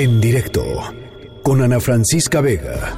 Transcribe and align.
En 0.00 0.18
directo 0.18 0.64
con 1.42 1.60
Ana 1.60 1.78
Francisca 1.78 2.40
Vega. 2.40 2.96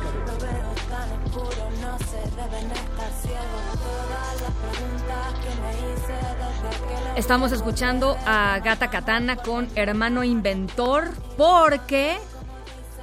Estamos 7.17 7.51
escuchando 7.51 8.17
a 8.25 8.61
Gata 8.61 8.89
Katana 8.89 9.35
con 9.35 9.69
Hermano 9.75 10.23
Inventor 10.23 11.11
porque, 11.37 12.19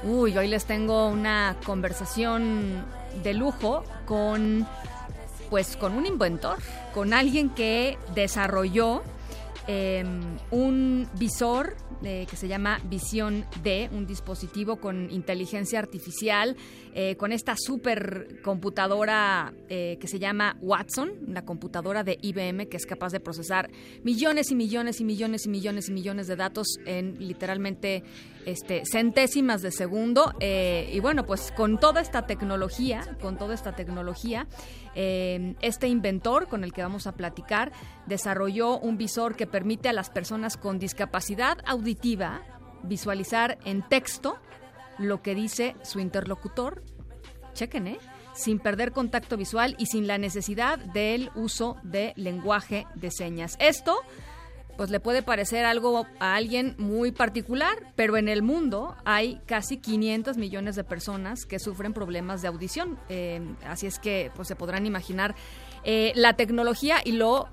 uy, 0.05 0.37
hoy 0.37 0.47
les 0.47 0.63
tengo 0.63 1.09
una 1.09 1.57
conversación 1.65 2.85
de 3.21 3.33
lujo 3.33 3.83
con, 4.05 4.65
pues, 5.49 5.75
con 5.75 5.91
un 5.95 6.05
inventor, 6.05 6.59
con 6.93 7.13
alguien 7.13 7.49
que 7.49 7.97
desarrolló 8.15 9.03
em, 9.71 10.37
un 10.49 11.07
visor 11.19 11.75
eh, 12.01 12.25
que 12.29 12.37
se 12.37 12.47
llama 12.47 12.79
Visión 12.85 13.45
D, 13.61 13.89
un 13.91 14.07
dispositivo 14.07 14.77
con 14.77 15.11
inteligencia 15.11 15.77
artificial, 15.79 16.55
eh, 16.95 17.17
con 17.17 17.33
esta 17.33 17.55
supercomputadora 17.57 19.53
eh, 19.67 19.97
que 19.99 20.07
se 20.07 20.17
llama 20.17 20.57
Watson, 20.61 21.11
la 21.27 21.43
computadora 21.43 22.03
de 22.03 22.17
IBM 22.21 22.67
que 22.67 22.77
es 22.77 22.85
capaz 22.85 23.11
de 23.11 23.19
procesar 23.19 23.69
millones 24.01 24.49
y 24.49 24.55
millones 24.55 25.01
y 25.01 25.03
millones 25.03 25.45
y 25.45 25.49
millones 25.49 25.89
y 25.89 25.91
millones 25.91 26.27
de 26.27 26.37
datos 26.37 26.67
en 26.85 27.19
literalmente 27.19 28.03
este, 28.45 28.83
centésimas 28.89 29.61
de 29.61 29.71
segundo. 29.71 30.33
y 30.39 30.99
bueno, 31.01 31.25
pues 31.25 31.51
con 31.51 31.77
toda 31.79 31.99
esta 32.01 32.25
tecnología, 32.25 33.01
con 33.21 33.37
toda 33.37 33.53
esta 33.53 33.75
tecnología, 33.75 34.47
este 34.95 35.87
inventor 35.87 36.47
con 36.47 36.63
el 36.63 36.73
que 36.73 36.81
vamos 36.81 37.05
a 37.07 37.11
platicar 37.11 37.71
desarrolló 38.07 38.79
un 38.79 38.97
visor 38.97 39.35
que 39.35 39.45
permite 39.45 39.58
a 39.89 39.93
las 39.93 40.09
personas 40.09 40.57
con 40.57 40.79
discapacidad 40.79 41.57
auditiva 41.65 42.41
visualizar 42.83 43.57
en 43.65 43.81
texto 43.87 44.37
lo 44.97 45.21
que 45.21 45.35
dice 45.35 45.75
su 45.83 45.99
interlocutor. 45.99 46.83
Chequen, 47.53 47.87
¿eh? 47.87 47.99
Sin 48.33 48.59
perder 48.59 48.93
contacto 48.93 49.35
visual 49.35 49.75
y 49.77 49.87
sin 49.87 50.07
la 50.07 50.17
necesidad 50.17 50.79
del 50.79 51.29
uso 51.35 51.77
de 51.83 52.13
lenguaje 52.15 52.85
de 52.95 53.11
señas. 53.11 53.57
Esto 53.59 53.97
pues 54.77 54.91
le 54.91 55.01
puede 55.01 55.23
parecer 55.23 55.65
algo 55.65 56.07
a 56.21 56.35
alguien 56.35 56.73
muy 56.77 57.11
particular, 57.11 57.91
pero 57.97 58.15
en 58.15 58.29
el 58.29 58.41
mundo 58.41 58.95
hay 59.03 59.41
casi 59.45 59.75
500 59.75 60.37
millones 60.37 60.77
de 60.77 60.85
personas 60.85 61.45
que 61.45 61.59
sufren 61.59 61.91
problemas 61.91 62.41
de 62.41 62.47
audición. 62.47 62.97
Eh, 63.09 63.41
así 63.67 63.87
es 63.87 63.99
que 63.99 64.31
pues 64.37 64.47
se 64.47 64.55
podrán 64.55 64.85
imaginar 64.85 65.35
eh, 65.83 66.13
la 66.15 66.37
tecnología 66.37 67.01
y 67.03 67.11
lo 67.11 67.49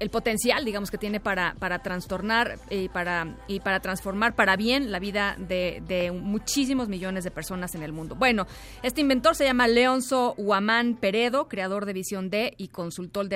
el 0.00 0.10
potencial, 0.10 0.64
digamos, 0.64 0.90
que 0.90 0.98
tiene 0.98 1.20
para, 1.20 1.54
para 1.58 1.80
trastornar 1.80 2.58
y 2.70 2.88
para, 2.88 3.36
y 3.46 3.60
para 3.60 3.80
transformar 3.80 4.34
para 4.34 4.56
bien 4.56 4.90
la 4.90 4.98
vida 4.98 5.36
de, 5.38 6.10
muchísimos 6.12 6.88
millones 6.88 7.22
de 7.22 7.30
personas 7.30 7.74
en 7.74 7.82
el 7.82 7.92
mundo. 7.92 8.16
Bueno, 8.16 8.46
este 8.82 9.02
inventor 9.02 9.36
se 9.36 9.44
llama 9.44 9.68
Leonzo 9.68 10.34
Huamán 10.38 10.96
Peredo, 10.96 11.48
creador 11.48 11.84
de 11.84 11.92
Visión 11.92 12.30
D 12.30 12.54
y 12.56 12.68
consultor, 12.68 13.28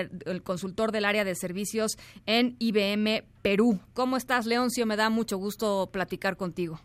consultor 0.43 0.91
del 0.91 1.05
área 1.05 1.25
de 1.25 1.35
servicios 1.35 1.99
en 2.27 2.57
IBM 2.59 3.25
Perú. 3.43 3.79
¿Cómo 3.93 4.17
estás, 4.17 4.47
Leoncio? 4.47 4.87
Me 4.87 4.97
da 4.97 5.11
mucho 5.11 5.37
gusto 5.37 5.91
platicar 5.93 6.37
contigo. 6.37 6.81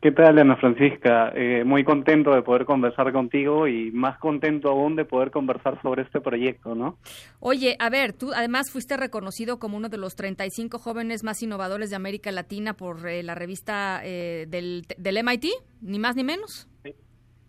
¿Qué 0.00 0.12
tal, 0.12 0.38
Ana 0.38 0.56
Francisca? 0.56 1.30
Eh, 1.34 1.62
muy 1.62 1.84
contento 1.84 2.34
de 2.34 2.40
poder 2.40 2.64
conversar 2.64 3.12
contigo 3.12 3.68
y 3.68 3.90
más 3.90 4.18
contento 4.18 4.70
aún 4.70 4.96
de 4.96 5.04
poder 5.04 5.30
conversar 5.30 5.80
sobre 5.82 6.02
este 6.02 6.22
proyecto, 6.22 6.74
¿no? 6.74 6.96
Oye, 7.38 7.76
a 7.78 7.90
ver, 7.90 8.14
tú 8.14 8.30
además 8.34 8.70
fuiste 8.70 8.96
reconocido 8.96 9.58
como 9.58 9.76
uno 9.76 9.90
de 9.90 9.98
los 9.98 10.16
35 10.16 10.78
jóvenes 10.78 11.22
más 11.22 11.42
innovadores 11.42 11.90
de 11.90 11.96
América 11.96 12.32
Latina 12.32 12.72
por 12.72 13.06
eh, 13.06 13.22
la 13.22 13.34
revista 13.34 14.00
eh, 14.02 14.46
del, 14.48 14.86
del 14.96 15.22
MIT, 15.22 15.44
ni 15.82 15.98
más 15.98 16.16
ni 16.16 16.24
menos. 16.24 16.66
Sí. 16.82 16.94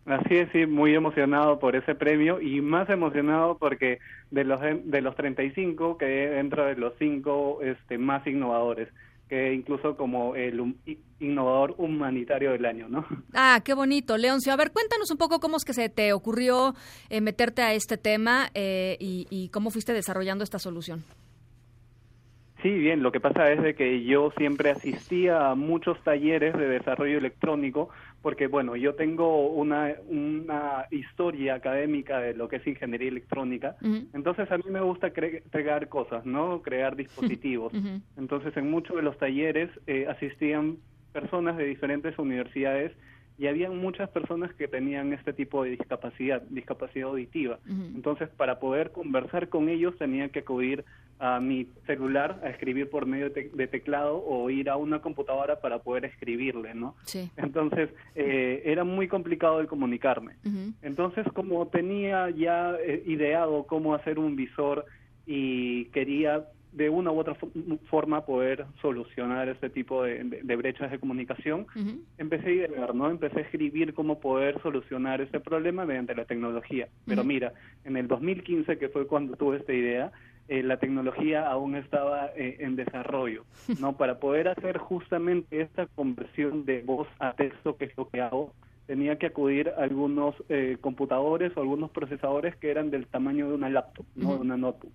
Así 0.06 0.36
es, 0.36 0.50
sí, 0.52 0.66
muy 0.66 0.94
emocionado 0.94 1.58
por 1.58 1.78
ese 1.78 1.96
premio 1.96 2.42
y 2.42 2.60
más 2.60 2.90
emocionado 2.90 3.58
porque 3.60 4.00
de 4.30 4.44
los 4.44 4.60
de 4.60 5.02
los 5.02 5.16
35 5.16 5.98
que 5.98 6.06
dentro 6.06 6.66
de 6.66 6.76
los 6.76 6.94
cinco 6.98 7.60
este, 7.62 7.98
más 7.98 8.26
innovadores 8.28 8.90
que 9.32 9.54
incluso 9.54 9.96
como 9.96 10.36
el 10.36 10.76
innovador 11.22 11.74
humanitario 11.78 12.52
del 12.52 12.66
año, 12.66 12.90
¿no? 12.90 13.06
Ah, 13.34 13.62
qué 13.64 13.74
bonito, 13.74 14.18
Leoncio. 14.18 14.52
A 14.52 14.58
ver, 14.58 14.72
cuéntanos 14.72 15.10
un 15.10 15.18
poco 15.18 15.40
cómo 15.40 15.56
es 15.56 15.64
que 15.64 15.72
se 15.72 15.88
te 15.88 16.12
ocurrió 16.12 16.74
eh, 17.10 17.22
meterte 17.22 17.62
a 17.62 17.74
este 17.74 17.96
tema 17.96 18.50
eh, 18.54 18.98
y, 19.00 19.48
cómo 19.54 19.72
fuiste 19.72 19.94
desarrollando 19.94 20.44
esta 20.44 20.60
solución. 20.60 21.06
Sí, 22.62 22.72
bien, 22.72 23.02
lo 23.02 23.14
que 23.14 23.22
pasa 23.22 23.50
es 23.54 23.64
de 23.64 23.74
que 23.74 24.04
yo 24.04 24.32
siempre 24.38 24.70
asistía 24.70 25.52
a 25.52 25.56
muchos 25.56 25.98
talleres 26.04 26.54
de 26.54 26.68
desarrollo 26.68 27.18
electrónico 27.18 27.90
porque, 28.22 28.48
bueno, 28.48 28.76
yo 28.76 28.96
tengo 28.96 29.48
una, 29.48 29.96
una 30.08 30.86
historia 30.92 31.56
académica 31.56 32.20
de 32.20 32.34
lo 32.34 32.48
que 32.48 32.58
es 32.58 32.68
ingeniería 32.68 33.10
electrónica, 33.10 33.76
entonces 34.14 34.52
a 34.52 34.58
mí 34.58 34.66
me 34.70 34.82
gusta 34.82 35.12
crear 35.12 35.90
cosas, 35.90 36.26
¿no? 36.26 36.62
Crear 36.62 36.96
dispositivos. 36.96 37.74
Entonces, 38.18 38.56
en 38.58 38.70
muchos 38.70 38.96
de 38.96 39.02
los 39.02 39.18
talleres 39.18 39.70
eh, 39.88 40.08
asistían 40.08 40.78
personas 41.12 41.58
de 41.58 41.66
diferentes 41.66 42.18
universidades 42.18 42.92
y 43.42 43.48
había 43.48 43.72
muchas 43.72 44.08
personas 44.08 44.54
que 44.54 44.68
tenían 44.68 45.14
este 45.14 45.34
tipo 45.34 45.64
de 45.64 45.72
discapacidad, 45.72 46.44
discapacidad 46.44 47.10
auditiva. 47.10 47.58
Entonces, 47.68 48.30
para 48.30 48.60
poder 48.60 48.92
conversar 48.92 49.50
con 49.50 49.68
ellos 49.68 49.98
tenía 49.98 50.30
que 50.30 50.40
acudir 50.40 50.86
a 51.18 51.40
mi 51.40 51.66
celular 51.88 52.40
a 52.44 52.52
escribir 52.52 52.92
por 52.92 53.08
medio 53.08 53.32
de, 53.32 53.68
teclado 53.68 54.24
o 54.24 54.52
ir 54.52 54.70
a 54.70 54.76
una 54.76 55.02
computadora 55.02 55.60
para 55.60 55.80
poder 55.80 56.06
escribirle, 56.06 56.76
¿no? 56.76 56.96
Sí. 57.06 57.32
Entonces, 57.36 57.90
eh, 58.14 58.62
era 58.64 58.84
muy 58.84 59.08
complicado 59.08 59.60
el 59.60 59.66
comunicarme. 59.66 60.36
Entonces, 60.84 61.26
como 61.34 61.66
tenía 61.66 62.30
ya 62.30 62.76
eh, 62.80 63.02
ideado 63.08 63.64
cómo 63.64 63.96
hacer 63.96 64.20
un 64.20 64.36
visor 64.36 64.86
y 65.26 65.86
quería 65.86 66.46
de 66.72 66.90
una 66.90 67.12
u 67.12 67.20
otra 67.20 67.36
forma 67.90 68.26
poder 68.26 68.66
solucionar 68.82 69.50
este 69.50 69.70
tipo 69.70 70.04
de, 70.04 70.24
brechas 70.56 70.92
de 70.92 71.00
comunicación, 71.00 71.68
empecé 72.18 72.48
a 72.48 72.52
idear, 72.52 72.96
¿no? 72.96 73.10
Empecé 73.10 73.40
a 73.40 73.44
escribir 73.44 73.94
cómo 73.94 74.20
poder 74.20 74.62
solucionar 74.62 75.22
ese 75.22 75.40
problema 75.40 75.86
mediante 75.86 76.16
la 76.16 76.26
tecnología. 76.26 76.88
Pero 77.06 77.24
mira, 77.24 77.54
en 77.84 77.98
el 77.98 78.08
2015, 78.08 78.78
que 78.78 78.90
fue 78.90 79.08
cuando 79.08 79.36
tuve 79.36 79.58
esta 79.58 79.74
idea, 79.74 80.12
eh, 80.48 80.64
la 80.64 80.78
tecnología 80.78 81.50
aún 81.50 81.76
estaba 81.76 82.28
eh, 82.36 82.58
en 82.60 82.76
desarrollo, 82.76 83.46
¿no? 83.80 83.94
Para 83.98 84.20
poder 84.20 84.48
hacer 84.48 84.78
justamente 84.78 85.62
esta 85.62 85.86
conversión 85.88 86.66
de 86.66 86.82
voz 86.82 87.08
a 87.20 87.34
texto, 87.34 87.78
que 87.78 87.86
es 87.86 87.98
lo 87.98 88.10
que 88.10 88.22
hago, 88.22 88.54
tenía 88.92 89.18
que 89.18 89.28
acudir 89.28 89.70
a 89.70 89.84
algunos 89.84 90.36
eh, 90.50 90.76
computadores 90.82 91.56
o 91.56 91.62
algunos 91.62 91.92
procesadores 91.92 92.58
que 92.58 92.70
eran 92.70 92.92
del 92.92 93.08
tamaño 93.08 93.48
de 93.48 93.56
una 93.56 93.70
laptop, 93.70 94.06
no 94.18 94.34
de 94.34 94.42
una 94.42 94.58
notebook. 94.58 94.92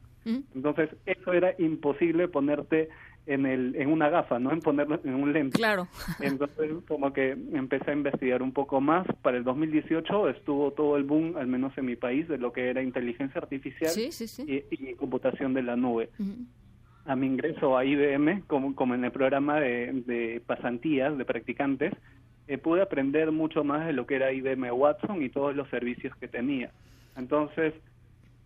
Entonces, 0.55 0.91
eso 1.07 1.33
era 1.33 1.55
imposible 1.57 2.29
ponerte 2.29 2.91
en, 3.25 3.47
el, 3.47 3.75
en 3.75 3.89
una 3.89 4.11
gafa, 4.11 4.39
¿no? 4.39 4.53
En 4.53 4.61
ponerlo 4.61 5.01
en 5.03 5.15
un 5.15 5.33
lente. 5.33 5.57
Claro. 5.57 5.89
Entonces, 6.21 6.73
como 6.87 7.15
que 7.15 7.31
empecé 7.31 7.91
a 7.91 7.95
investigar 7.95 8.43
un 8.43 8.53
poco 8.53 8.83
más. 8.83 9.07
Para 9.23 9.39
el 9.39 9.45
2018 9.45 10.29
estuvo 10.29 10.73
todo 10.73 10.99
el 10.99 11.05
boom, 11.05 11.39
al 11.39 11.47
menos 11.47 11.73
en 11.79 11.87
mi 11.87 11.97
país, 11.97 12.29
de 12.29 12.37
lo 12.37 12.53
que 12.53 12.69
era 12.69 12.83
inteligencia 12.83 13.41
artificial 13.41 13.93
Y, 14.47 14.95
computación 14.97 15.55
de 15.55 15.63
la 15.63 15.75
nube. 15.75 16.11
A 17.07 17.17
mi 17.17 17.29
ingreso 17.29 17.79
a 17.79 17.85
IBM, 17.87 18.43
como, 18.47 18.75
como 18.75 18.95
en 18.95 19.07
el 19.07 19.11
programa 19.11 19.59
de, 19.59 20.03
de 20.05 20.43
pasantías, 20.47 21.17
de 21.17 21.25
practicantes, 21.25 21.95
eh, 22.49 22.59
pude 22.59 22.83
aprender 22.83 23.33
mucho 23.33 23.65
más 23.65 23.87
de 23.87 23.93
lo 23.93 24.07
que 24.07 24.17
era 24.17 24.33
IBM 24.33 24.71
Watson 24.73 25.23
y 25.23 25.29
todos 25.29 25.55
los 25.57 25.69
servicios 25.69 26.15
que 26.17 26.29
tenía. 26.29 26.71
Entonces, 27.17 27.75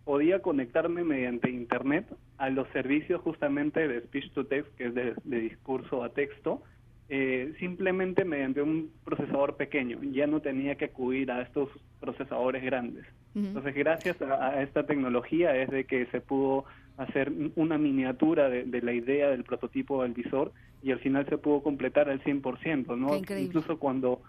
podía 0.05 0.39
conectarme 0.39 1.03
mediante 1.03 1.49
Internet 1.49 2.05
a 2.37 2.49
los 2.49 2.67
servicios 2.69 3.21
justamente 3.21 3.87
de 3.87 4.01
speech 4.01 4.31
to 4.33 4.45
text, 4.45 4.73
que 4.75 4.87
es 4.87 4.95
de, 4.95 5.13
discurso 5.23 6.03
a 6.03 6.09
texto, 6.09 6.63
eh, 7.09 7.53
simplemente 7.59 8.25
mediante 8.25 8.61
un 8.61 8.91
procesador 9.03 9.57
pequeño. 9.57 9.99
Ya 10.01 10.25
no 10.25 10.41
tenía 10.41 10.75
que 10.75 10.85
acudir 10.85 11.31
a 11.31 11.41
estos 11.41 11.69
procesadores 11.99 12.63
grandes. 12.63 13.05
Entonces, 13.35 13.75
gracias 13.75 14.21
a, 14.21 14.61
esta 14.61 14.85
tecnología 14.85 15.55
es 15.55 15.69
de 15.69 15.85
que 15.85 16.05
se 16.07 16.19
pudo 16.19 16.65
hacer 17.03 17.31
una 17.55 17.77
miniatura 17.77 18.49
de, 18.49 18.63
de, 18.63 18.81
la 18.81 18.93
idea 18.93 19.29
del 19.29 19.43
prototipo 19.43 20.03
del 20.03 20.13
visor 20.13 20.51
y 20.83 20.91
al 20.91 20.99
final 20.99 21.25
se 21.27 21.37
pudo 21.37 21.63
completar 21.63 22.09
al 22.09 22.23
100%, 22.23 22.97
¿no? 22.97 23.15
Incluso 23.39 23.79
cuando 23.79 24.21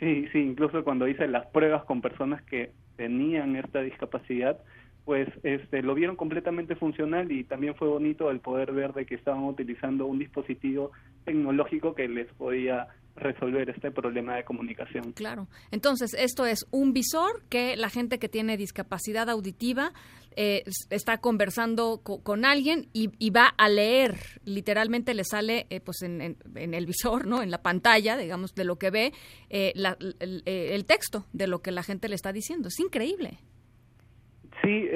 sí, 0.00 0.26
sí, 0.32 0.38
incluso 0.38 0.84
cuando 0.84 1.08
hice 1.08 1.28
las 1.28 1.46
pruebas 1.46 1.84
con 1.84 2.00
personas 2.00 2.42
que 2.42 2.72
tenían 2.96 3.56
esta 3.56 3.80
discapacidad, 3.80 4.58
pues 5.04 5.28
este 5.42 5.82
lo 5.82 5.94
vieron 5.94 6.16
completamente 6.16 6.76
funcional 6.76 7.30
y 7.30 7.44
también 7.44 7.74
fue 7.74 7.88
bonito 7.88 8.30
el 8.30 8.40
poder 8.40 8.72
ver 8.72 8.92
de 8.94 9.04
que 9.04 9.14
estaban 9.14 9.44
utilizando 9.44 10.06
un 10.06 10.18
dispositivo 10.18 10.92
tecnológico 11.24 11.94
que 11.94 12.08
les 12.08 12.26
podía 12.34 12.88
resolver 13.16 13.70
este 13.70 13.90
problema 13.90 14.36
de 14.36 14.44
comunicación. 14.44 15.12
Claro. 15.12 15.48
Entonces, 15.70 16.14
esto 16.14 16.46
es 16.46 16.66
un 16.70 16.92
visor 16.92 17.42
que 17.48 17.76
la 17.76 17.88
gente 17.88 18.18
que 18.18 18.28
tiene 18.28 18.56
discapacidad 18.56 19.28
auditiva 19.30 19.92
eh, 20.36 20.64
está 20.90 21.18
conversando 21.18 22.00
con 22.02 22.44
alguien 22.44 22.88
y, 22.92 23.30
va 23.30 23.54
a 23.56 23.68
leer, 23.68 24.16
literalmente 24.44 25.14
le 25.14 25.22
sale 25.22 25.66
eh, 25.70 25.80
pues 25.80 26.02
en, 26.02 26.36
el 26.54 26.86
visor, 26.86 27.26
¿no? 27.26 27.40
En 27.40 27.52
la 27.52 27.62
pantalla, 27.62 28.16
digamos, 28.16 28.54
de 28.54 28.64
lo 28.64 28.76
que 28.76 28.90
ve, 28.90 29.12
eh, 29.48 29.72
el, 29.76 30.84
texto 30.86 31.26
de 31.32 31.46
lo 31.46 31.60
que 31.60 31.70
la 31.70 31.84
gente 31.84 32.08
le 32.08 32.16
está 32.16 32.32
diciendo. 32.32 32.66
Es 32.66 32.80
increíble. 32.80 33.38
Sí, 34.62 34.88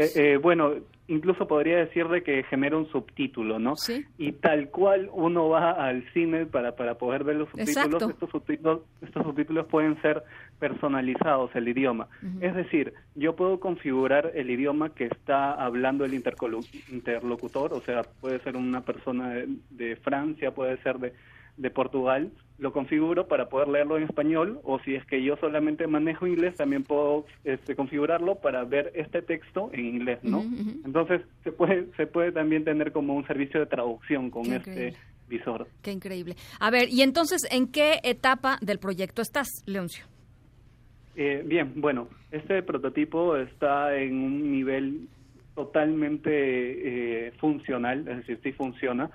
bueno, 0.43 0.75
incluso 1.09 1.49
podría 1.49 1.79
decirle 1.79 2.23
que 2.23 2.45
genera 2.45 2.77
un 2.77 2.89
subtítulo, 2.91 3.59
¿no? 3.59 3.77
Sí. 3.77 4.05
Y 4.17 4.33
tal 4.33 4.71
cual 4.71 5.11
uno 5.13 5.49
va 5.49 5.73
al 5.73 6.05
cine 6.13 6.47
para, 6.47 6.77
para 6.77 6.97
poder 6.97 7.25
ver 7.25 7.37
los 7.37 7.49
subtítulos, 7.51 8.03
estos 8.11 8.31
subtítulos, 8.31 8.81
estos 9.03 9.23
subtítulos 9.25 9.67
pueden 9.67 10.01
ser 10.03 10.23
personalizados, 10.59 11.55
el 11.55 11.69
idioma. 11.69 12.09
Es 12.41 12.55
decir, 12.55 12.95
yo 13.15 13.37
puedo 13.37 13.59
configurar 13.61 14.33
el 14.35 14.51
idioma 14.51 14.91
que 14.91 15.07
está 15.07 15.53
hablando 15.53 16.05
el 16.05 16.15
interlocutor, 16.15 17.73
o 17.73 17.81
sea, 17.81 18.03
puede 18.21 18.41
ser 18.41 18.57
una 18.57 18.83
persona 18.83 19.35
de 19.71 19.97
Francia, 19.97 20.53
puede 20.53 20.77
ser 20.83 20.99
de 20.99 21.13
de 21.59 21.71
Portugal, 21.71 22.31
lo 22.59 22.73
configuro 22.73 23.29
para 23.29 23.49
poder 23.49 23.69
leerlo 23.69 23.97
en 23.97 24.05
español 24.05 24.61
o 24.65 24.81
si 24.81 24.95
es 24.95 25.05
que 25.07 25.23
yo 25.23 25.37
solamente 25.37 25.87
manejo 25.87 26.27
inglés, 26.27 26.57
también 26.57 26.83
puedo 26.83 27.25
este, 27.45 27.77
configurarlo 27.77 28.37
para 28.37 28.65
ver 28.65 28.91
este 28.95 29.23
texto 29.23 29.71
en 29.73 29.87
inglés, 29.87 30.19
¿no? 30.23 30.43
Entonces 30.85 31.23
se 31.45 31.53
puede, 31.53 31.87
se 31.97 32.07
puede 32.07 32.33
también 32.33 32.65
tener 32.65 32.93
como 32.93 33.15
un 33.15 33.27
servicio 33.27 33.61
de 33.61 33.67
traducción 33.67 34.31
con 34.31 34.53
este 34.53 34.95
visor. 35.29 35.69
Qué 35.83 35.93
increíble. 35.93 36.35
A 36.59 36.71
ver, 36.71 36.89
y 36.91 37.03
entonces, 37.03 37.43
¿en 37.51 37.69
qué 37.69 38.01
etapa 38.03 38.59
del 38.61 38.79
proyecto 38.79 39.23
estás, 39.23 39.49
Leoncio? 39.67 40.05
Eh, 41.15 41.43
bien, 41.45 41.73
bueno, 41.77 42.09
este 42.33 42.63
prototipo 42.63 43.37
está 43.37 43.97
en 43.97 44.15
un 44.15 44.53
nivel 44.53 45.09
totalmente 45.55 46.31
eh, 46.31 47.33
funcional, 47.39 48.07
es 48.07 48.19
decir, 48.19 48.41
sí 48.43 48.53
funciona 48.53 49.11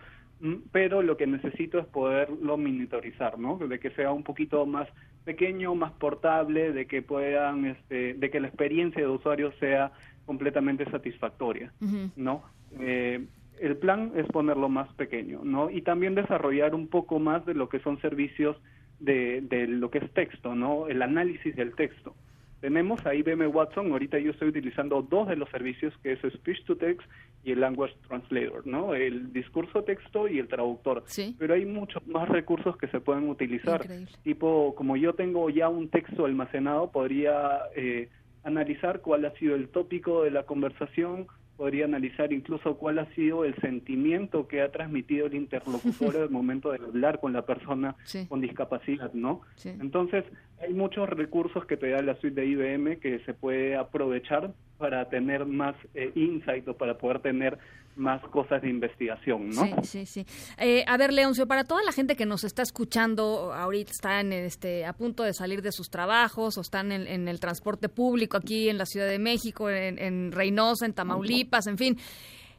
pero 0.72 1.02
lo 1.02 1.16
que 1.16 1.26
necesito 1.26 1.80
es 1.80 1.86
poderlo 1.86 2.58
monitorizar, 2.58 3.40
¿no? 3.40 3.58
De 3.58 3.80
que 3.80 3.92
sea 3.92 4.12
un 4.12 4.24
poquito 4.24 4.66
más 4.66 4.90
pequeño, 5.24 5.74
más 5.74 5.94
portable, 5.94 6.74
de 6.74 6.86
que 6.86 7.02
puedan, 7.02 7.66
este, 7.66 8.14
de 8.16 8.30
que 8.30 8.42
la 8.42 8.48
experiencia 8.48 9.02
de 9.02 9.08
usuario 9.08 9.54
sea 9.60 9.92
completamente 10.26 10.90
satisfactoria, 10.92 11.72
¿no? 12.16 12.44
Eh, 12.80 13.26
el 13.60 13.78
plan 13.78 14.12
es 14.16 14.26
ponerlo 14.28 14.68
más 14.68 14.92
pequeño, 14.96 15.42
¿no? 15.44 15.70
Y 15.70 15.82
también 15.82 16.16
desarrollar 16.16 16.76
un 16.76 16.88
poco 16.88 17.20
más 17.20 17.46
de 17.46 17.54
lo 17.54 17.70
que 17.70 17.80
son 17.80 18.02
servicios 18.02 18.58
de, 19.00 19.42
de 19.42 19.68
lo 19.68 19.90
que 19.90 20.00
es 20.00 20.12
texto, 20.12 20.56
¿no? 20.56 20.88
El 20.88 21.02
análisis 21.02 21.56
del 21.56 21.74
texto. 21.76 22.16
Tenemos 22.64 23.06
a 23.06 23.14
IBM 23.14 23.48
Watson, 23.48 23.92
ahorita 23.92 24.18
yo 24.20 24.32
estoy 24.32 24.48
utilizando 24.48 25.02
dos 25.02 25.28
de 25.28 25.36
los 25.36 25.50
servicios, 25.50 25.94
que 26.02 26.14
es 26.14 26.20
Speech 26.20 26.64
to 26.64 26.78
Text 26.78 27.06
y 27.44 27.52
el 27.52 27.60
Language 27.60 27.94
Translator, 28.08 28.66
¿no? 28.66 28.96
El 28.96 29.34
discurso 29.34 29.84
texto 29.84 30.30
y 30.30 30.40
el 30.40 30.48
traductor. 30.48 31.04
Sí. 31.06 31.36
Pero 31.38 31.56
hay 31.56 31.66
muchos 31.66 32.08
más 32.08 32.30
recursos 32.30 32.78
que 32.78 32.88
se 32.88 33.02
pueden 33.02 33.28
utilizar. 33.28 33.86
Tipo, 34.24 34.76
como 34.76 34.96
yo 34.96 35.14
tengo 35.14 35.50
ya 35.50 35.68
un 35.68 35.90
texto 35.90 36.24
almacenado, 36.24 36.90
podría 36.90 37.64
eh, 37.76 38.08
analizar 38.46 39.02
cuál 39.02 39.26
ha 39.26 39.32
sido 39.32 39.56
el 39.56 39.68
tópico 39.68 40.24
de 40.24 40.32
la 40.32 40.44
conversación, 40.44 41.28
podría 41.64 41.86
analizar 41.86 42.34
incluso 42.34 42.76
cuál 42.76 43.00
ha 43.00 43.06
sido 43.16 43.46
el 43.46 43.56
sentimiento 43.62 44.50
que 44.50 44.62
ha 44.62 44.70
transmitido 44.70 45.28
el 45.28 45.34
interlocutor 45.34 46.18
al 46.22 46.30
momento 46.30 46.74
de 46.74 46.80
hablar 46.80 47.22
con 47.22 47.32
la 47.32 47.46
persona 47.46 47.96
con 48.28 48.42
discapacidad, 48.42 49.14
¿no? 49.14 49.44
Entonces, 49.64 50.26
hay 50.62 50.74
muchos 50.74 51.08
recursos 51.08 51.66
que 51.66 51.78
te 51.78 51.92
da 51.92 52.02
la 52.02 52.20
suite 52.20 52.42
de 52.42 52.48
IBM 52.48 53.00
que 53.00 53.20
se 53.20 53.34
puede 53.34 53.78
aprovechar 53.78 54.52
para 54.78 55.08
tener 55.08 55.46
más 55.46 55.74
eh, 55.94 56.12
insight 56.16 56.68
o 56.68 56.76
para 56.76 56.98
poder 56.98 57.20
tener 57.20 57.58
más 57.96 58.22
cosas 58.30 58.62
de 58.62 58.70
investigación, 58.70 59.50
¿no? 59.50 59.64
Sí, 59.64 59.74
sí, 59.84 60.06
sí. 60.06 60.26
Eh, 60.58 60.84
a 60.88 60.98
ver, 60.98 61.14
Leoncio, 61.14 61.48
para 61.48 61.64
toda 61.64 61.84
la 61.84 61.92
gente 61.92 62.16
que 62.16 62.26
nos 62.26 62.44
está 62.44 62.62
escuchando, 62.62 63.54
ahorita 63.54 63.92
están 63.92 64.34
este, 64.34 64.86
a 64.86 64.94
punto 64.94 65.24
de 65.24 65.34
salir 65.34 65.62
de 65.62 65.72
sus 65.72 65.90
trabajos 65.90 66.58
o 66.58 66.62
están 66.62 66.92
en, 66.92 67.28
el 67.28 67.40
transporte 67.40 67.90
público 67.90 68.38
aquí 68.38 68.70
en 68.70 68.78
la 68.78 68.86
Ciudad 68.86 69.08
de 69.08 69.20
México, 69.20 69.70
en, 69.70 70.00
en 70.00 70.32
Reynosa, 70.32 70.86
en 70.86 70.94
Tamaulipas, 70.94 71.68
en 71.68 71.78
fin. 71.78 71.98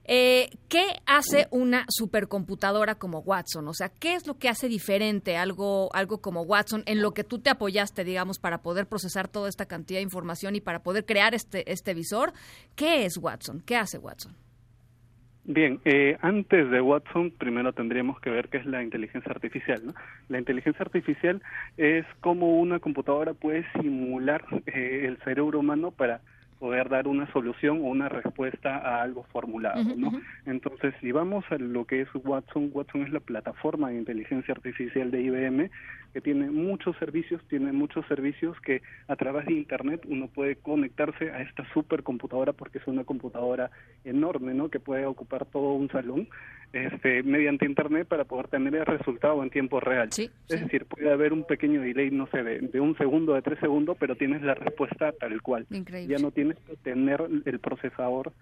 Eh, 0.06 0.50
¿Qué 0.68 1.00
hace 1.06 1.48
una 1.50 1.86
supercomputadora 1.88 2.96
como 2.96 3.20
Watson? 3.20 3.66
O 3.68 3.74
sea, 3.74 3.88
¿qué 3.88 4.14
es 4.14 4.26
lo 4.26 4.36
que 4.36 4.50
hace 4.50 4.68
diferente 4.68 5.36
algo, 5.38 5.88
algo 5.94 6.20
como 6.20 6.42
Watson 6.42 6.82
en 6.86 7.00
lo 7.00 7.12
que 7.12 7.24
tú 7.24 7.38
te 7.38 7.48
apoyaste, 7.48 8.04
digamos, 8.04 8.38
para 8.38 8.58
poder 8.58 8.86
procesar 8.86 9.28
toda 9.28 9.48
esta 9.48 9.64
cantidad 9.64 9.98
de 9.98 10.04
información 10.04 10.56
y 10.56 10.60
para 10.60 10.82
poder 10.82 11.06
crear 11.06 11.34
este, 11.34 11.70
este 11.72 11.94
visor? 11.94 12.34
¿Qué 12.76 13.06
es 13.06 13.16
Watson? 13.16 13.62
¿Qué 13.64 13.76
hace 13.76 13.96
Watson? 13.96 14.36
Bien, 15.46 15.78
eh, 15.84 16.16
antes 16.22 16.70
de 16.70 16.80
Watson, 16.80 17.30
primero 17.30 17.74
tendríamos 17.74 18.18
que 18.18 18.30
ver 18.30 18.48
qué 18.48 18.56
es 18.56 18.64
la 18.64 18.82
inteligencia 18.82 19.30
artificial. 19.30 19.82
¿no? 19.84 19.94
La 20.30 20.38
inteligencia 20.38 20.82
artificial 20.82 21.42
es 21.76 22.06
cómo 22.20 22.58
una 22.58 22.78
computadora 22.78 23.34
puede 23.34 23.66
simular 23.72 24.42
eh, 24.64 25.04
el 25.06 25.18
cerebro 25.18 25.58
humano 25.58 25.90
para 25.90 26.22
poder 26.64 26.88
dar 26.88 27.08
una 27.08 27.30
solución 27.30 27.80
o 27.82 27.88
una 27.88 28.08
respuesta 28.08 28.78
a 28.78 29.02
algo 29.02 29.24
formulado, 29.24 29.84
¿no? 29.98 30.18
Entonces, 30.46 30.94
si 31.02 31.12
vamos 31.12 31.44
a 31.50 31.56
lo 31.56 31.84
que 31.84 32.00
es 32.00 32.08
Watson, 32.14 32.70
Watson 32.72 33.02
es 33.02 33.12
la 33.12 33.20
plataforma 33.20 33.90
de 33.90 33.98
inteligencia 33.98 34.54
artificial 34.54 35.10
de 35.10 35.20
IBM 35.20 35.70
que 36.14 36.22
tiene 36.22 36.48
muchos 36.48 36.96
servicios, 36.96 37.42
tiene 37.50 37.72
muchos 37.72 38.06
servicios 38.06 38.58
que 38.60 38.80
a 39.08 39.16
través 39.16 39.44
de 39.44 39.52
internet 39.52 40.06
uno 40.08 40.28
puede 40.28 40.56
conectarse 40.56 41.30
a 41.32 41.42
esta 41.42 41.70
supercomputadora 41.74 42.54
porque 42.54 42.78
es 42.78 42.86
una 42.86 43.04
computadora 43.04 43.70
enorme, 44.04 44.54
¿no? 44.54 44.70
Que 44.70 44.80
puede 44.80 45.04
ocupar 45.04 45.44
todo 45.44 45.74
un 45.74 45.90
salón 45.90 46.28
este, 46.74 47.22
mediante 47.22 47.66
internet 47.66 48.08
para 48.08 48.24
poder 48.24 48.48
tener 48.48 48.74
el 48.74 48.86
resultado 48.86 49.42
en 49.42 49.50
tiempo 49.50 49.80
real. 49.80 50.08
es 50.08 50.30
decir, 50.48 50.86
puede 50.86 51.12
haber 51.12 51.32
un 51.32 51.44
pequeño 51.44 51.80
delay, 51.80 52.10
no 52.10 52.26
sé, 52.28 52.42
de, 52.42 52.80
un 52.80 52.96
segundo, 52.96 53.34
de 53.34 53.42
tres 53.42 53.60
segundos, 53.60 53.96
pero 53.98 54.16
tienes 54.16 54.42
la 54.42 54.54
respuesta 54.54 55.12
tal 55.12 55.40
cual. 55.40 55.66
Increíble. 55.70 56.16
Ya 56.16 56.22
no 56.22 56.32
tienes 56.32 56.53
tener 56.82 57.22
el 57.44 57.58
procesador 57.60 58.32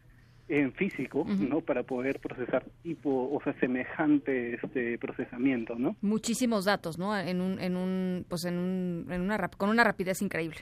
en 0.49 0.73
físico, 0.73 1.25
¿no? 1.27 1.61
Para 1.61 1.83
poder 1.83 2.21
procesar 2.21 2.65
tipo, 2.83 3.31
o 3.33 3.41
sea, 3.43 3.55
semejante 3.55 4.55
este 4.55 4.99
procesamiento, 4.99 5.77
¿no? 5.77 5.97
Muchísimos 6.03 6.65
datos, 6.65 6.99
¿no? 6.99 7.17
En 7.17 7.41
un, 7.41 7.59
en 7.61 7.77
un, 7.77 8.27
pues 8.29 8.45
en, 8.45 8.59
un, 8.59 9.07
en 9.11 9.21
una, 9.23 9.49
con 9.49 9.71
una 9.71 9.85
rapidez 9.85 10.21
increíble. 10.21 10.59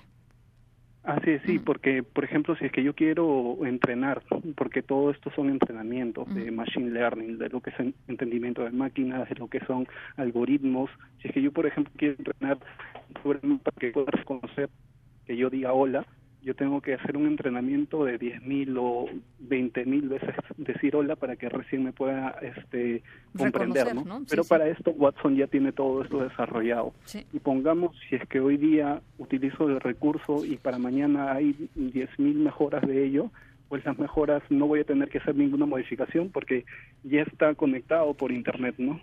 Así 1.03 1.31
es, 1.31 1.43
sí, 1.47 1.59
porque, 1.59 2.03
por 2.03 2.25
ejemplo, 2.25 2.55
si 2.57 2.67
es 2.67 2.73
que 2.73 2.83
yo 2.83 2.95
quiero 2.95 3.57
entrenar, 3.65 4.23
porque 4.55 4.83
todo 4.83 5.11
esto 5.11 5.31
son 5.35 5.49
entrenamientos 5.49 6.33
de 6.35 6.51
machine 6.51 6.91
learning, 6.91 7.39
de 7.39 7.49
lo 7.49 7.63
que 7.63 7.71
es 7.71 7.77
entendimiento 8.07 8.63
de 8.63 8.71
máquinas, 8.71 9.27
de 9.29 9.35
lo 9.37 9.49
que 9.49 9.61
son 9.61 9.89
algoritmos, 10.17 10.91
si 11.23 11.29
es 11.29 11.35
que 11.35 11.41
yo, 11.41 11.53
por 11.53 11.65
ejemplo, 11.65 11.91
quiero 11.97 12.17
entrenar 12.19 12.59
sobre 13.23 13.41
para 13.41 13.77
que 13.79 13.93
pueda 13.93 14.11
reconocer 14.11 14.69
que 15.25 15.37
yo 15.39 15.49
diga 15.49 15.73
hola, 15.73 16.05
yo 16.43 16.55
tengo 16.55 16.81
que 16.81 16.95
hacer 16.95 17.17
un 17.17 17.27
entrenamiento 17.27 18.05
de 18.05 18.19
10.000 18.19 18.77
o 18.79 19.07
20.000 19.49 20.09
veces 20.09 20.35
decir 20.57 20.97
hola 20.97 21.17
para 21.17 21.37
que 21.37 21.49
recién 21.49 21.85
me 21.85 21.93
pueda 21.93 22.37
este, 22.43 23.03
comprender, 23.37 23.95
¿no? 23.95 24.23
Pero 24.29 24.45
para 24.45 24.69
esto 24.69 24.91
Watson 24.93 25.37
ya 25.37 25.47
tiene 25.47 25.73
todo 25.73 26.03
esto 26.03 26.23
desarrollado. 26.23 26.93
Y 27.33 27.39
pongamos, 27.39 27.97
si 28.09 28.17
es 28.17 28.27
que 28.29 28.41
hoy 28.41 28.57
día 28.57 29.01
utilizo 29.19 29.69
el 29.69 29.81
recurso 29.81 30.45
y 30.45 30.57
para 30.57 30.79
mañana 30.79 31.33
hay 31.33 31.55
10.000 31.77 32.35
mejoras 32.35 32.87
de 32.87 33.05
ello, 33.05 33.31
pues 33.71 33.85
las 33.85 33.97
mejoras 34.01 34.43
no 34.51 34.67
voy 34.67 34.81
a 34.81 34.85
tener 34.85 35.09
que 35.09 35.19
hacer 35.19 35.37
ninguna 35.37 35.65
modificación 35.65 36.31
porque 36.31 36.65
ya 37.05 37.23
está 37.23 37.55
conectado 37.55 38.15
por 38.15 38.33
internet, 38.33 38.75
¿no? 38.79 39.01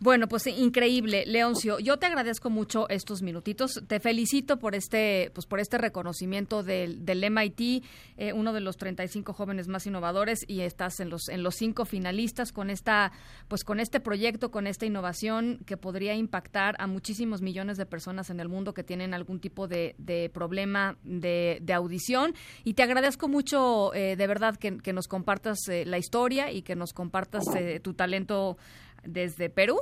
Bueno, 0.00 0.26
pues 0.26 0.46
increíble, 0.46 1.24
Leoncio. 1.26 1.78
Yo 1.78 1.98
te 1.98 2.06
agradezco 2.06 2.48
mucho 2.48 2.88
estos 2.88 3.20
minutitos. 3.20 3.84
Te 3.86 4.00
felicito 4.00 4.58
por 4.58 4.74
este, 4.74 5.30
pues 5.34 5.46
por 5.46 5.60
este 5.60 5.76
reconocimiento 5.76 6.62
del, 6.62 7.04
del 7.04 7.30
MIT, 7.30 7.84
eh, 8.16 8.32
uno 8.32 8.54
de 8.54 8.62
los 8.62 8.78
35 8.78 9.34
jóvenes 9.34 9.68
más 9.68 9.86
innovadores 9.86 10.38
y 10.48 10.62
estás 10.62 10.98
en 11.00 11.10
los 11.10 11.28
en 11.28 11.42
los 11.42 11.54
cinco 11.54 11.84
finalistas 11.84 12.52
con 12.52 12.70
esta, 12.70 13.12
pues 13.48 13.64
con 13.64 13.80
este 13.80 14.00
proyecto, 14.00 14.50
con 14.50 14.66
esta 14.66 14.86
innovación 14.86 15.58
que 15.66 15.76
podría 15.76 16.14
impactar 16.14 16.74
a 16.78 16.86
muchísimos 16.86 17.42
millones 17.42 17.76
de 17.76 17.84
personas 17.84 18.30
en 18.30 18.40
el 18.40 18.48
mundo 18.48 18.72
que 18.72 18.82
tienen 18.82 19.12
algún 19.12 19.40
tipo 19.40 19.68
de, 19.68 19.94
de 19.98 20.30
problema 20.30 20.96
de, 21.04 21.58
de 21.60 21.72
audición. 21.74 22.32
Y 22.64 22.72
te 22.74 22.82
agradezco 22.82 23.28
mucho 23.28 23.41
mucho, 23.42 23.92
eh, 23.92 24.14
de 24.14 24.26
verdad, 24.28 24.54
que, 24.56 24.92
nos 24.92 25.08
compartas 25.08 25.68
eh, 25.68 25.84
la 25.84 25.98
historia 25.98 26.52
y 26.52 26.62
que 26.62 26.76
nos 26.76 26.92
compartas 26.92 27.42
eh, 27.56 27.80
tu 27.80 27.92
talento 27.94 28.56
desde 29.04 29.50
Perú. 29.50 29.80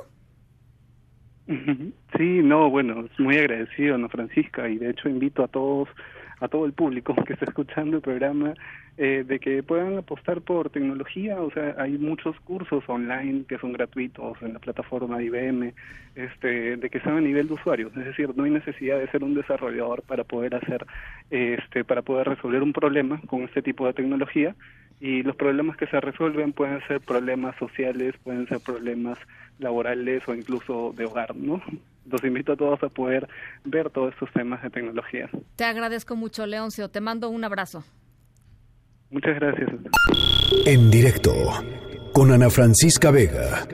Sí, 2.17 2.41
no, 2.43 2.71
bueno, 2.71 3.07
muy 3.19 3.37
agradecido, 3.37 3.95
Ana 3.95 4.09
Francisca, 4.09 4.67
y 4.67 4.77
de 4.77 4.89
hecho 4.89 5.09
invito 5.09 5.43
a 5.43 5.47
todos 5.47 5.89
a 6.41 6.47
todo 6.47 6.65
el 6.65 6.73
público 6.73 7.15
que 7.25 7.33
está 7.33 7.45
escuchando 7.45 7.97
el 7.97 8.01
programa 8.01 8.53
eh, 8.97 9.23
de 9.25 9.39
que 9.39 9.63
puedan 9.63 9.97
apostar 9.97 10.41
por 10.41 10.69
tecnología, 10.69 11.41
o 11.41 11.49
sea, 11.51 11.75
hay 11.77 11.97
muchos 11.97 12.37
cursos 12.41 12.83
online 12.87 13.45
que 13.47 13.57
son 13.57 13.71
gratuitos 13.71 14.41
en 14.41 14.53
la 14.53 14.59
plataforma 14.59 15.21
IBM, 15.23 15.73
este, 16.15 16.75
de 16.75 16.89
que 16.89 16.99
sean 16.99 17.17
a 17.17 17.21
nivel 17.21 17.47
de 17.47 17.53
usuario, 17.53 17.87
es 17.87 18.05
decir, 18.05 18.31
no 18.35 18.43
hay 18.43 18.51
necesidad 18.51 18.99
de 18.99 19.07
ser 19.07 19.23
un 19.23 19.33
desarrollador 19.33 20.01
para 20.01 20.23
poder 20.23 20.55
hacer, 20.55 20.85
este, 21.29 21.85
para 21.85 22.01
poder 22.01 22.27
resolver 22.27 22.61
un 22.61 22.73
problema 22.73 23.21
con 23.27 23.43
este 23.43 23.61
tipo 23.61 23.87
de 23.87 23.93
tecnología. 23.93 24.55
Y 24.99 25.23
los 25.23 25.35
problemas 25.35 25.77
que 25.77 25.87
se 25.87 25.99
resuelven 25.99 26.53
pueden 26.53 26.79
ser 26.87 27.01
problemas 27.01 27.55
sociales, 27.55 28.13
pueden 28.23 28.47
ser 28.47 28.59
problemas 28.59 29.17
laborales 29.57 30.21
o 30.27 30.35
incluso 30.35 30.93
de 30.95 31.05
hogar, 31.05 31.35
¿no? 31.35 31.59
Los 32.09 32.23
invito 32.23 32.53
a 32.53 32.55
todos 32.55 32.81
a 32.83 32.89
poder 32.89 33.27
ver 33.63 33.89
todos 33.89 34.13
estos 34.13 34.31
temas 34.33 34.61
de 34.63 34.69
tecnología. 34.69 35.29
Te 35.55 35.65
agradezco 35.65 36.15
mucho, 36.15 36.45
Leoncio. 36.45 36.89
Te 36.89 37.01
mando 37.01 37.29
un 37.29 37.43
abrazo. 37.43 37.83
Muchas 39.11 39.35
gracias. 39.35 39.69
En 40.65 40.89
directo 40.89 41.33
con 42.13 42.31
Ana 42.31 42.49
Francisca 42.49 43.11
Vega. 43.11 43.67